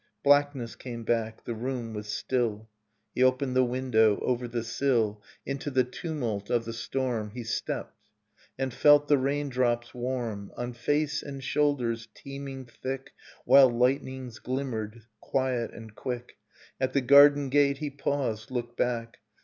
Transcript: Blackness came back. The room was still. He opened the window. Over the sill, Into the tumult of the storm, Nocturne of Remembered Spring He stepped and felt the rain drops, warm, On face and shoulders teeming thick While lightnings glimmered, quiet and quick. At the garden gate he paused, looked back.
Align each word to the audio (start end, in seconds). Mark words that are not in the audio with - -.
Blackness 0.23 0.75
came 0.75 1.03
back. 1.03 1.45
The 1.45 1.53
room 1.53 1.93
was 1.93 2.07
still. 2.07 2.67
He 3.13 3.21
opened 3.21 3.55
the 3.55 3.63
window. 3.63 4.19
Over 4.21 4.47
the 4.47 4.63
sill, 4.63 5.21
Into 5.45 5.69
the 5.69 5.83
tumult 5.83 6.49
of 6.49 6.65
the 6.65 6.73
storm, 6.73 7.27
Nocturne 7.27 7.29
of 7.29 7.29
Remembered 7.29 7.43
Spring 7.43 7.43
He 7.43 7.43
stepped 7.43 8.09
and 8.57 8.73
felt 8.73 9.07
the 9.07 9.17
rain 9.19 9.49
drops, 9.49 9.93
warm, 9.93 10.51
On 10.57 10.73
face 10.73 11.21
and 11.21 11.43
shoulders 11.43 12.07
teeming 12.15 12.65
thick 12.65 13.11
While 13.45 13.69
lightnings 13.69 14.39
glimmered, 14.39 15.03
quiet 15.19 15.69
and 15.71 15.93
quick. 15.93 16.37
At 16.79 16.93
the 16.93 17.01
garden 17.01 17.49
gate 17.49 17.77
he 17.77 17.91
paused, 17.91 18.49
looked 18.49 18.75
back. 18.75 19.17